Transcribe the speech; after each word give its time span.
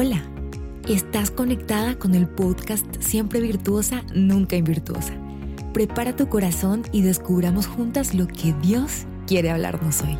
Hola, 0.00 0.22
estás 0.88 1.32
conectada 1.32 1.98
con 1.98 2.14
el 2.14 2.28
podcast 2.28 2.86
Siempre 3.00 3.40
Virtuosa, 3.40 4.04
Nunca 4.14 4.54
Invirtuosa. 4.54 5.12
Prepara 5.74 6.14
tu 6.14 6.28
corazón 6.28 6.84
y 6.92 7.02
descubramos 7.02 7.66
juntas 7.66 8.14
lo 8.14 8.28
que 8.28 8.54
Dios 8.62 9.06
quiere 9.26 9.50
hablarnos 9.50 10.02
hoy. 10.02 10.16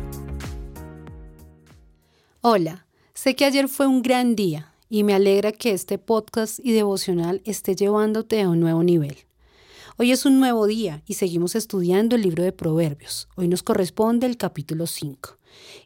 Hola, 2.41 2.87
sé 3.13 3.37
que 3.37 3.45
ayer 3.45 3.69
fue 3.69 3.87
un 3.87 4.01
gran 4.01 4.35
día 4.35 4.73
y 4.89 5.03
me 5.03 5.13
alegra 5.13 5.53
que 5.53 5.71
este 5.71 5.97
podcast 5.97 6.59
y 6.61 6.73
devocional 6.73 7.41
esté 7.45 7.73
llevándote 7.73 8.41
a 8.41 8.49
un 8.49 8.59
nuevo 8.59 8.83
nivel. 8.83 9.15
Hoy 9.95 10.11
es 10.11 10.25
un 10.25 10.41
nuevo 10.41 10.67
día 10.67 11.03
y 11.05 11.13
seguimos 11.13 11.55
estudiando 11.55 12.17
el 12.17 12.23
libro 12.23 12.43
de 12.43 12.51
Proverbios. 12.51 13.29
Hoy 13.37 13.47
nos 13.47 13.63
corresponde 13.63 14.27
el 14.27 14.35
capítulo 14.35 14.87
5 14.87 15.38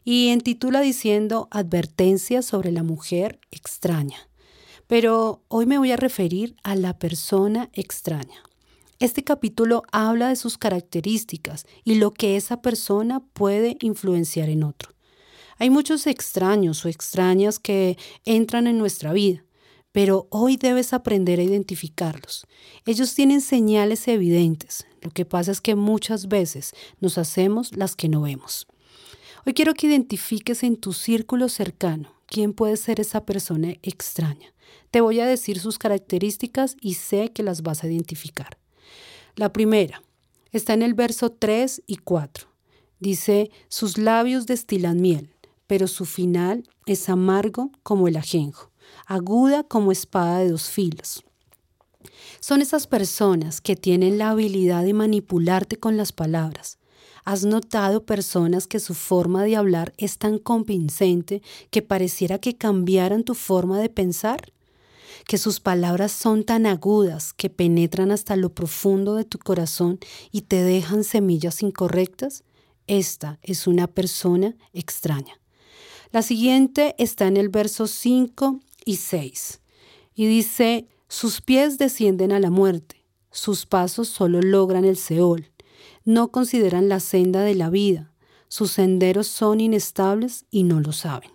y 0.04 0.30
intitula 0.30 0.80
diciendo 0.80 1.48
Advertencia 1.50 2.42
sobre 2.42 2.72
la 2.72 2.82
mujer 2.82 3.40
extraña. 3.50 4.28
Pero 4.86 5.42
hoy 5.48 5.66
me 5.66 5.78
voy 5.78 5.92
a 5.92 5.96
referir 5.96 6.56
a 6.62 6.76
la 6.76 6.98
persona 6.98 7.70
extraña. 7.72 8.42
Este 8.98 9.24
capítulo 9.24 9.82
habla 9.92 10.28
de 10.28 10.36
sus 10.36 10.58
características 10.58 11.66
y 11.84 11.96
lo 11.96 12.12
que 12.12 12.36
esa 12.36 12.62
persona 12.62 13.20
puede 13.32 13.76
influenciar 13.80 14.48
en 14.48 14.62
otro. 14.62 14.90
Hay 15.58 15.70
muchos 15.70 16.06
extraños 16.06 16.84
o 16.84 16.88
extrañas 16.88 17.58
que 17.58 17.96
entran 18.24 18.66
en 18.66 18.78
nuestra 18.78 19.12
vida 19.12 19.44
pero 19.94 20.26
hoy 20.30 20.56
debes 20.56 20.92
aprender 20.92 21.38
a 21.38 21.44
identificarlos. 21.44 22.48
Ellos 22.84 23.14
tienen 23.14 23.40
señales 23.40 24.08
evidentes. 24.08 24.88
Lo 25.00 25.10
que 25.10 25.24
pasa 25.24 25.52
es 25.52 25.60
que 25.60 25.76
muchas 25.76 26.26
veces 26.26 26.74
nos 26.98 27.16
hacemos 27.16 27.76
las 27.76 27.94
que 27.94 28.08
no 28.08 28.22
vemos. 28.22 28.66
Hoy 29.46 29.54
quiero 29.54 29.74
que 29.74 29.86
identifiques 29.86 30.62
en 30.62 30.76
tu 30.76 30.92
círculo 30.92 31.48
cercano 31.48 32.12
quién 32.26 32.52
puede 32.52 32.76
ser 32.76 33.00
esa 33.00 33.24
persona 33.24 33.74
extraña. 33.82 34.52
Te 34.90 35.00
voy 35.00 35.20
a 35.20 35.26
decir 35.26 35.58
sus 35.58 35.78
características 35.78 36.76
y 36.80 36.94
sé 36.94 37.30
que 37.32 37.42
las 37.42 37.62
vas 37.62 37.84
a 37.84 37.86
identificar. 37.88 38.58
La 39.36 39.52
primera 39.52 40.02
está 40.52 40.72
en 40.72 40.82
el 40.82 40.94
verso 40.94 41.30
3 41.30 41.82
y 41.86 41.96
4. 41.96 42.48
Dice, 43.00 43.50
sus 43.68 43.98
labios 43.98 44.46
destilan 44.46 45.00
miel, 45.00 45.34
pero 45.66 45.88
su 45.88 46.04
final 46.04 46.68
es 46.86 47.08
amargo 47.08 47.70
como 47.82 48.08
el 48.08 48.16
ajenjo 48.16 48.70
aguda 49.06 49.64
como 49.64 49.92
espada 49.92 50.38
de 50.38 50.50
dos 50.50 50.70
filos. 50.70 51.24
Son 52.40 52.60
esas 52.60 52.86
personas 52.86 53.60
que 53.60 53.76
tienen 53.76 54.18
la 54.18 54.30
habilidad 54.30 54.84
de 54.84 54.94
manipularte 54.94 55.76
con 55.78 55.96
las 55.96 56.12
palabras. 56.12 56.78
¿Has 57.24 57.44
notado 57.44 58.04
personas 58.04 58.66
que 58.66 58.80
su 58.80 58.94
forma 58.94 59.44
de 59.44 59.56
hablar 59.56 59.94
es 59.96 60.18
tan 60.18 60.38
convincente 60.38 61.42
que 61.70 61.82
pareciera 61.82 62.38
que 62.38 62.56
cambiaran 62.56 63.24
tu 63.24 63.34
forma 63.34 63.78
de 63.80 63.88
pensar? 63.88 64.52
que 65.26 65.38
sus 65.38 65.60
palabras 65.60 66.12
son 66.12 66.44
tan 66.44 66.66
agudas 66.66 67.32
que 67.32 67.50
penetran 67.50 68.10
hasta 68.10 68.36
lo 68.36 68.50
profundo 68.54 69.14
de 69.14 69.24
tu 69.24 69.38
corazón 69.38 69.98
y 70.30 70.42
te 70.42 70.62
dejan 70.62 71.04
semillas 71.04 71.62
incorrectas? 71.62 72.44
Esta 72.86 73.38
es 73.42 73.66
una 73.66 73.86
persona 73.86 74.54
extraña. 74.72 75.40
La 76.10 76.22
siguiente 76.22 76.94
está 76.98 77.26
en 77.26 77.36
el 77.36 77.48
verso 77.48 77.86
5 77.86 78.60
y 78.84 78.96
6. 78.96 79.60
Y 80.14 80.26
dice, 80.26 80.88
sus 81.08 81.40
pies 81.40 81.78
descienden 81.78 82.30
a 82.32 82.40
la 82.40 82.50
muerte, 82.50 83.04
sus 83.30 83.66
pasos 83.66 84.08
solo 84.08 84.40
logran 84.42 84.84
el 84.84 84.96
Seol, 84.96 85.50
no 86.04 86.28
consideran 86.28 86.88
la 86.88 87.00
senda 87.00 87.42
de 87.42 87.54
la 87.54 87.70
vida, 87.70 88.12
sus 88.48 88.72
senderos 88.72 89.26
son 89.26 89.60
inestables 89.60 90.44
y 90.50 90.62
no 90.62 90.80
lo 90.80 90.92
saben. 90.92 91.30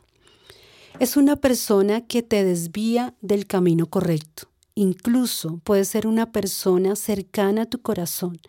Es 0.99 1.17
una 1.17 1.35
persona 1.35 2.05
que 2.05 2.23
te 2.23 2.43
desvía 2.43 3.15
del 3.21 3.47
camino 3.47 3.85
correcto. 3.87 4.49
Incluso 4.75 5.59
puede 5.63 5.85
ser 5.85 6.07
una 6.07 6.31
persona 6.31 6.95
cercana 6.95 7.63
a 7.63 7.65
tu 7.65 7.81
corazón, 7.81 8.39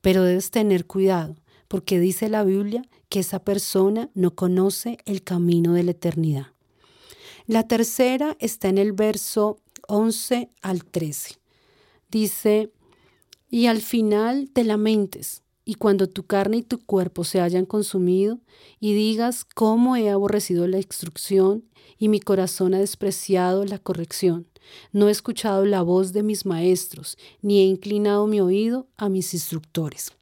pero 0.00 0.24
debes 0.24 0.50
tener 0.50 0.86
cuidado, 0.86 1.36
porque 1.68 2.00
dice 2.00 2.28
la 2.28 2.44
Biblia 2.44 2.82
que 3.08 3.20
esa 3.20 3.38
persona 3.40 4.10
no 4.14 4.34
conoce 4.34 4.98
el 5.04 5.22
camino 5.22 5.74
de 5.74 5.84
la 5.84 5.92
eternidad. 5.92 6.48
La 7.46 7.66
tercera 7.66 8.36
está 8.40 8.68
en 8.68 8.78
el 8.78 8.92
verso 8.92 9.58
11 9.86 10.50
al 10.60 10.84
13. 10.84 11.36
Dice, 12.10 12.72
y 13.50 13.66
al 13.66 13.80
final 13.80 14.50
te 14.52 14.64
lamentes, 14.64 15.42
y 15.68 15.74
cuando 15.74 16.08
tu 16.08 16.24
carne 16.24 16.56
y 16.56 16.62
tu 16.62 16.78
cuerpo 16.78 17.24
se 17.24 17.42
hayan 17.42 17.66
consumido, 17.66 18.40
y 18.80 18.94
digas 18.94 19.44
cómo 19.44 19.96
he 19.96 20.08
aborrecido 20.08 20.66
la 20.66 20.78
instrucción, 20.78 21.62
y 21.98 22.08
mi 22.08 22.20
corazón 22.20 22.72
ha 22.72 22.78
despreciado 22.78 23.66
la 23.66 23.78
corrección. 23.78 24.46
No 24.92 25.08
he 25.08 25.10
escuchado 25.10 25.66
la 25.66 25.82
voz 25.82 26.14
de 26.14 26.22
mis 26.22 26.46
maestros, 26.46 27.18
ni 27.42 27.60
he 27.60 27.64
inclinado 27.64 28.26
mi 28.26 28.40
oído 28.40 28.88
a 28.96 29.10
mis 29.10 29.34
instructores. 29.34 30.12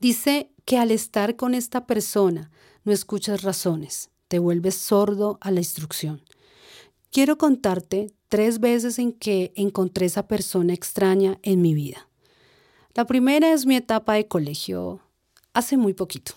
Dice 0.00 0.50
que 0.66 0.76
al 0.76 0.90
estar 0.90 1.34
con 1.36 1.54
esta 1.54 1.86
persona 1.86 2.50
no 2.84 2.92
escuchas 2.92 3.40
razones, 3.40 4.10
te 4.28 4.38
vuelves 4.38 4.74
sordo 4.74 5.38
a 5.40 5.50
la 5.50 5.60
instrucción. 5.60 6.20
Quiero 7.10 7.38
contarte 7.38 8.12
tres 8.28 8.60
veces 8.60 8.98
en 8.98 9.14
que 9.14 9.54
encontré 9.56 10.04
esa 10.04 10.28
persona 10.28 10.74
extraña 10.74 11.38
en 11.42 11.62
mi 11.62 11.72
vida. 11.72 12.06
La 12.96 13.06
primera 13.06 13.52
es 13.52 13.66
mi 13.66 13.74
etapa 13.74 14.14
de 14.14 14.28
colegio, 14.28 15.00
hace 15.52 15.76
muy 15.76 15.94
poquito. 15.94 16.34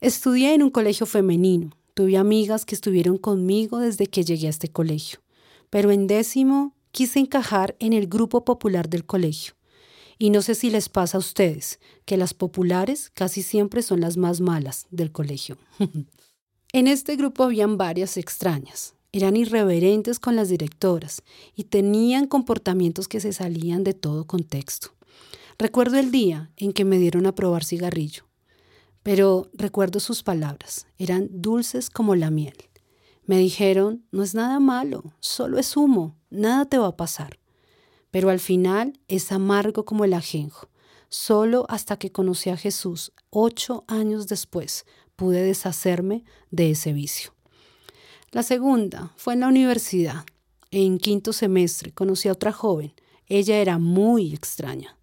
Estudié 0.00 0.54
en 0.54 0.62
un 0.62 0.70
colegio 0.70 1.04
femenino. 1.04 1.76
Tuve 1.94 2.16
amigas 2.16 2.64
que 2.64 2.76
estuvieron 2.76 3.18
conmigo 3.18 3.80
desde 3.80 4.06
que 4.06 4.22
llegué 4.22 4.46
a 4.46 4.50
este 4.50 4.68
colegio. 4.68 5.18
Pero 5.68 5.90
en 5.90 6.06
décimo 6.06 6.76
quise 6.92 7.18
encajar 7.18 7.74
en 7.80 7.92
el 7.92 8.06
grupo 8.06 8.44
popular 8.44 8.88
del 8.88 9.04
colegio. 9.04 9.54
Y 10.16 10.30
no 10.30 10.42
sé 10.42 10.54
si 10.54 10.70
les 10.70 10.88
pasa 10.88 11.16
a 11.16 11.20
ustedes, 11.20 11.80
que 12.04 12.16
las 12.16 12.34
populares 12.34 13.10
casi 13.12 13.42
siempre 13.42 13.82
son 13.82 14.00
las 14.00 14.16
más 14.16 14.40
malas 14.40 14.86
del 14.92 15.10
colegio. 15.10 15.58
en 16.72 16.86
este 16.86 17.16
grupo 17.16 17.42
habían 17.42 17.76
varias 17.76 18.16
extrañas. 18.16 18.94
Eran 19.10 19.34
irreverentes 19.34 20.20
con 20.20 20.36
las 20.36 20.50
directoras 20.50 21.24
y 21.56 21.64
tenían 21.64 22.28
comportamientos 22.28 23.08
que 23.08 23.18
se 23.18 23.32
salían 23.32 23.82
de 23.82 23.94
todo 23.94 24.24
contexto. 24.24 24.92
Recuerdo 25.60 25.98
el 25.98 26.12
día 26.12 26.52
en 26.56 26.72
que 26.72 26.84
me 26.84 26.98
dieron 26.98 27.26
a 27.26 27.34
probar 27.34 27.64
cigarrillo, 27.64 28.28
pero 29.02 29.50
recuerdo 29.52 29.98
sus 29.98 30.22
palabras, 30.22 30.86
eran 30.98 31.26
dulces 31.32 31.90
como 31.90 32.14
la 32.14 32.30
miel. 32.30 32.54
Me 33.24 33.38
dijeron, 33.38 34.06
no 34.12 34.22
es 34.22 34.36
nada 34.36 34.60
malo, 34.60 35.02
solo 35.18 35.58
es 35.58 35.76
humo, 35.76 36.16
nada 36.30 36.64
te 36.66 36.78
va 36.78 36.86
a 36.86 36.96
pasar. 36.96 37.40
Pero 38.12 38.30
al 38.30 38.38
final 38.38 39.00
es 39.08 39.32
amargo 39.32 39.84
como 39.84 40.04
el 40.04 40.14
ajenjo. 40.14 40.68
Solo 41.08 41.66
hasta 41.68 41.98
que 41.98 42.12
conocí 42.12 42.50
a 42.50 42.56
Jesús, 42.56 43.12
ocho 43.30 43.84
años 43.88 44.28
después, 44.28 44.86
pude 45.16 45.42
deshacerme 45.42 46.24
de 46.52 46.70
ese 46.70 46.92
vicio. 46.92 47.34
La 48.30 48.44
segunda 48.44 49.12
fue 49.16 49.34
en 49.34 49.40
la 49.40 49.48
universidad. 49.48 50.24
En 50.70 50.98
quinto 50.98 51.32
semestre 51.32 51.92
conocí 51.92 52.28
a 52.28 52.32
otra 52.32 52.52
joven. 52.52 52.94
Ella 53.26 53.56
era 53.56 53.78
muy 53.78 54.32
extraña. 54.32 54.97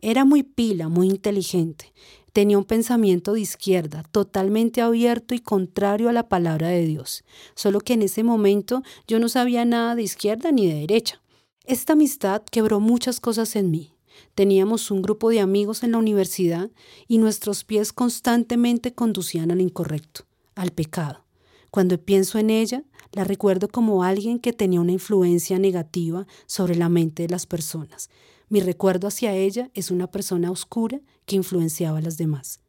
Era 0.00 0.24
muy 0.24 0.42
pila, 0.42 0.88
muy 0.88 1.08
inteligente. 1.08 1.92
Tenía 2.32 2.58
un 2.58 2.64
pensamiento 2.64 3.32
de 3.32 3.40
izquierda, 3.40 4.02
totalmente 4.12 4.82
abierto 4.82 5.34
y 5.34 5.38
contrario 5.38 6.10
a 6.10 6.12
la 6.12 6.28
palabra 6.28 6.68
de 6.68 6.84
Dios. 6.84 7.24
Solo 7.54 7.80
que 7.80 7.94
en 7.94 8.02
ese 8.02 8.22
momento 8.22 8.82
yo 9.08 9.18
no 9.18 9.28
sabía 9.28 9.64
nada 9.64 9.94
de 9.94 10.02
izquierda 10.02 10.52
ni 10.52 10.66
de 10.66 10.80
derecha. 10.80 11.22
Esta 11.64 11.94
amistad 11.94 12.42
quebró 12.42 12.78
muchas 12.78 13.20
cosas 13.20 13.56
en 13.56 13.70
mí. 13.70 13.94
Teníamos 14.34 14.90
un 14.90 15.02
grupo 15.02 15.30
de 15.30 15.40
amigos 15.40 15.82
en 15.82 15.92
la 15.92 15.98
universidad 15.98 16.70
y 17.08 17.18
nuestros 17.18 17.64
pies 17.64 17.92
constantemente 17.92 18.92
conducían 18.92 19.50
al 19.50 19.60
incorrecto, 19.60 20.26
al 20.54 20.72
pecado. 20.72 21.24
Cuando 21.70 21.98
pienso 21.98 22.38
en 22.38 22.50
ella, 22.50 22.84
la 23.12 23.24
recuerdo 23.24 23.68
como 23.68 24.04
alguien 24.04 24.38
que 24.38 24.52
tenía 24.52 24.80
una 24.80 24.92
influencia 24.92 25.58
negativa 25.58 26.26
sobre 26.46 26.76
la 26.76 26.88
mente 26.88 27.24
de 27.24 27.30
las 27.30 27.46
personas. 27.46 28.10
Mi 28.48 28.60
recuerdo 28.60 29.08
hacia 29.08 29.34
ella 29.34 29.70
es 29.74 29.90
una 29.90 30.10
persona 30.10 30.50
oscura 30.50 31.00
que 31.24 31.36
influenciaba 31.36 31.98
a 31.98 32.02
las 32.02 32.16
demás. 32.16 32.60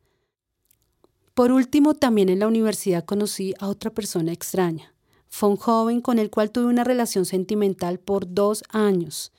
Por 1.33 1.51
último, 1.51 1.93
también 1.93 2.29
en 2.29 2.39
la 2.39 2.47
universidad 2.47 3.05
conocí 3.05 3.53
a 3.59 3.67
otra 3.67 3.91
persona 3.91 4.31
extraña. 4.31 4.93
Fue 5.29 5.49
un 5.49 5.57
joven 5.57 6.01
con 6.01 6.19
el 6.19 6.29
cual 6.29 6.51
tuve 6.51 6.65
una 6.65 6.83
relación 6.83 7.25
sentimental 7.25 7.99
por 7.99 8.33
dos 8.33 8.63
años. 8.69 9.31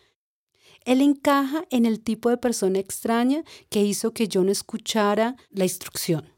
Él 0.84 1.00
encaja 1.00 1.64
en 1.70 1.86
el 1.86 2.00
tipo 2.00 2.30
de 2.30 2.36
persona 2.36 2.78
extraña 2.78 3.42
que 3.68 3.82
hizo 3.82 4.12
que 4.12 4.28
yo 4.28 4.44
no 4.44 4.52
escuchara 4.52 5.36
la 5.50 5.64
instrucción, 5.64 6.28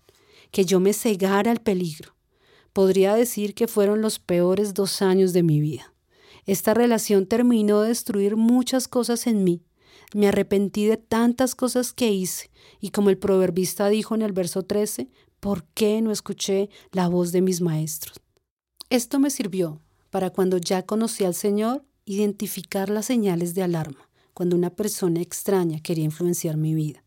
que 0.51 0.65
yo 0.65 0.81
me 0.81 0.95
cegara 0.95 1.51
al 1.51 1.61
peligro 1.61 2.15
podría 2.73 3.15
decir 3.15 3.55
que 3.55 3.69
fueron 3.69 4.01
los 4.01 4.19
peores 4.19 4.75
dos 4.75 5.03
años 5.03 5.33
de 5.33 5.43
mi 5.43 5.61
vida. 5.61 5.93
Esta 6.47 6.75
relación 6.75 7.27
terminó 7.27 7.83
de 7.83 7.89
destruir 7.89 8.37
muchas 8.37 8.89
cosas 8.89 9.27
en 9.27 9.45
mí. 9.45 9.63
Me 10.15 10.29
arrepentí 10.29 10.87
de 10.87 10.97
tantas 10.97 11.55
cosas 11.55 11.93
que 11.93 12.11
hice, 12.11 12.51
y 12.81 12.91
como 12.91 13.11
el 13.11 13.19
proverbista 13.19 13.89
dijo 13.89 14.15
en 14.15 14.23
el 14.23 14.33
verso 14.33 14.65
13, 14.65 15.09
¿por 15.39 15.65
qué 15.75 16.03
no 16.03 16.11
escuché 16.11 16.69
la 16.93 17.09
voz 17.09 17.33
de 17.33 17.41
mis 17.41 17.61
maestros? 17.61 18.21
Esto 18.89 19.19
me 19.21 19.31
sirvió 19.31 19.81
para 20.11 20.31
cuando 20.31 20.59
ya 20.59 20.83
conocí 20.83 21.25
al 21.25 21.35
Señor, 21.35 21.85
identificar 22.05 22.91
las 22.91 23.07
señales 23.07 23.55
de 23.55 23.63
alarma 23.63 24.11
cuando 24.35 24.57
una 24.57 24.71
persona 24.71 25.21
extraña 25.21 25.81
quería 25.81 26.05
influenciar 26.05 26.57
mi 26.57 26.75
vida. 26.75 27.05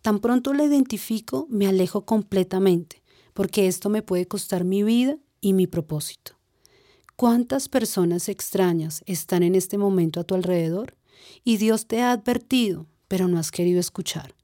Tan 0.00 0.18
pronto 0.18 0.52
la 0.52 0.64
identifico, 0.64 1.46
me 1.48 1.66
alejo 1.68 2.04
completamente, 2.04 3.02
porque 3.34 3.68
esto 3.68 3.88
me 3.88 4.02
puede 4.02 4.26
costar 4.26 4.64
mi 4.64 4.82
vida 4.82 5.16
y 5.40 5.52
mi 5.52 5.66
propósito. 5.66 6.32
¿Cuántas 7.14 7.68
personas 7.68 8.28
extrañas 8.28 9.02
están 9.06 9.42
en 9.42 9.54
este 9.54 9.78
momento 9.78 10.18
a 10.18 10.24
tu 10.24 10.34
alrededor? 10.34 10.96
Y 11.44 11.56
Dios 11.56 11.86
te 11.86 12.02
ha 12.02 12.12
advertido, 12.12 12.86
pero 13.08 13.28
no 13.28 13.38
has 13.38 13.50
querido 13.50 13.80
escuchar. 13.80 14.34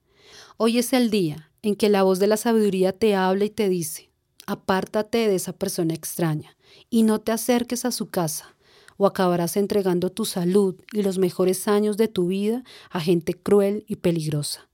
Hoy 0.56 0.78
es 0.78 0.92
el 0.92 1.10
día 1.10 1.50
en 1.62 1.76
que 1.76 1.88
la 1.88 2.02
voz 2.02 2.19
de 2.19 2.26
la 2.26 2.36
sabiduría 2.36 2.92
te 2.92 3.14
habla 3.14 3.44
y 3.44 3.50
te 3.50 3.69
dice, 3.69 4.10
apártate 4.46 5.28
de 5.28 5.34
esa 5.34 5.52
persona 5.52 5.94
extraña 5.94 6.56
y 6.90 7.02
no 7.02 7.20
te 7.20 7.32
acerques 7.32 7.84
a 7.84 7.92
su 7.92 8.10
casa, 8.10 8.56
o 8.96 9.06
acabarás 9.06 9.56
entregando 9.56 10.10
tu 10.10 10.25
salud 10.25 10.76
y 10.92 11.02
los 11.02 11.19
mejores 11.19 11.69
años 11.69 11.96
de 11.96 12.08
tu 12.08 12.28
vida 12.28 12.64
a 12.90 13.00
gente 13.00 13.34
cruel 13.34 13.84
y 13.86 13.96
peligrosa 13.96 14.69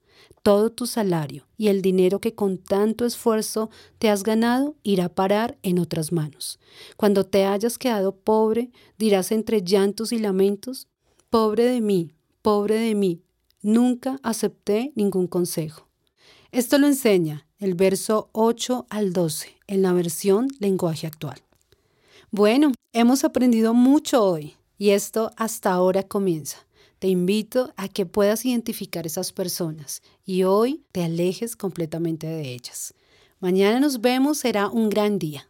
todo 0.44 0.70
tu 0.70 0.86
salario 0.86 1.46
y 1.56 1.68
el 1.68 1.80
dinero 1.80 2.20
que 2.20 2.34
con 2.34 2.58
tanto 2.58 3.06
esfuerzo 3.06 3.70
te 3.98 4.10
has 4.10 4.22
ganado 4.22 4.76
irá 4.82 5.06
a 5.06 5.14
parar 5.14 5.56
en 5.62 5.78
otras 5.78 6.12
manos. 6.12 6.60
Cuando 6.98 7.24
te 7.24 7.46
hayas 7.46 7.78
quedado 7.78 8.14
pobre, 8.14 8.70
dirás 8.98 9.32
entre 9.32 9.62
llantos 9.62 10.12
y 10.12 10.18
lamentos, 10.18 10.86
pobre 11.34 11.64
de 11.64 11.80
mí, 11.80 12.12
pobre 12.42 12.76
de 12.76 12.94
mí, 12.94 13.20
nunca 13.60 14.20
acepté 14.22 14.92
ningún 14.94 15.26
consejo. 15.26 15.88
Esto 16.52 16.78
lo 16.78 16.86
enseña 16.86 17.48
el 17.58 17.74
verso 17.74 18.28
8 18.30 18.86
al 18.88 19.12
12 19.12 19.48
en 19.66 19.82
la 19.82 19.92
versión 19.92 20.46
lenguaje 20.60 21.08
actual. 21.08 21.42
Bueno, 22.30 22.70
hemos 22.92 23.24
aprendido 23.24 23.74
mucho 23.74 24.22
hoy 24.22 24.54
y 24.78 24.90
esto 24.90 25.32
hasta 25.36 25.72
ahora 25.72 26.04
comienza. 26.04 26.58
Te 27.00 27.08
invito 27.08 27.72
a 27.76 27.88
que 27.88 28.06
puedas 28.06 28.44
identificar 28.44 29.04
esas 29.04 29.32
personas 29.32 30.02
y 30.24 30.44
hoy 30.44 30.84
te 30.92 31.02
alejes 31.02 31.56
completamente 31.56 32.28
de 32.28 32.54
ellas. 32.54 32.94
Mañana 33.40 33.80
nos 33.80 34.00
vemos, 34.00 34.38
será 34.38 34.68
un 34.68 34.88
gran 34.88 35.18
día. 35.18 35.48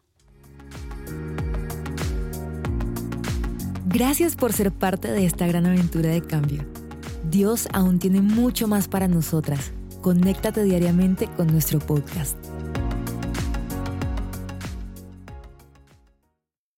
Gracias 3.94 4.34
por 4.34 4.52
ser 4.52 4.72
parte 4.72 5.12
de 5.12 5.24
esta 5.24 5.46
gran 5.46 5.66
aventura 5.66 6.10
de 6.10 6.20
cambio. 6.20 6.64
Dios 7.30 7.68
aún 7.72 8.00
tiene 8.00 8.22
mucho 8.22 8.66
más 8.66 8.88
para 8.88 9.06
nosotras. 9.06 9.72
Conéctate 10.02 10.64
diariamente 10.64 11.28
con 11.28 11.46
nuestro 11.46 11.78
podcast. 11.78 12.36